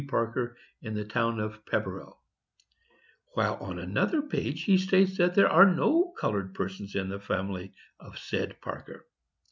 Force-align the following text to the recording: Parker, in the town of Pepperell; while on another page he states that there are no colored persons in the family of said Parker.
Parker, 0.07 0.57
in 0.81 0.95
the 0.95 1.05
town 1.05 1.39
of 1.39 1.63
Pepperell; 1.63 2.17
while 3.35 3.57
on 3.57 3.77
another 3.77 4.23
page 4.23 4.63
he 4.63 4.79
states 4.79 5.17
that 5.19 5.35
there 5.35 5.47
are 5.47 5.71
no 5.75 6.11
colored 6.19 6.55
persons 6.55 6.95
in 6.95 7.07
the 7.09 7.19
family 7.19 7.75
of 7.99 8.17
said 8.17 8.59
Parker. 8.61 9.05